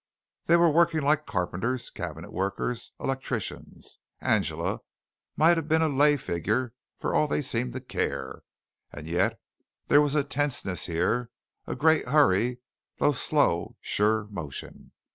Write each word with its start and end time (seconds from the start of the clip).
They 0.45 0.57
were 0.57 0.71
working 0.71 1.01
like 1.03 1.27
carpenters, 1.27 1.91
cabinet 1.91 2.33
workers, 2.33 2.91
electricians. 2.99 3.99
Angela 4.19 4.79
might 5.37 5.57
have 5.57 5.67
been 5.67 5.83
a 5.83 5.87
lay 5.89 6.17
figure 6.17 6.73
for 6.97 7.13
all 7.13 7.27
they 7.27 7.43
seemed 7.43 7.73
to 7.73 7.81
care. 7.81 8.41
And 8.91 9.07
yet 9.07 9.39
there 9.89 10.01
was 10.01 10.15
a 10.15 10.23
tenseness 10.23 10.87
here, 10.87 11.29
a 11.67 11.75
great 11.75 12.07
hurry 12.07 12.61
through 12.97 13.13
slow 13.13 13.77
sure 13.79 14.25
motion. 14.31 14.91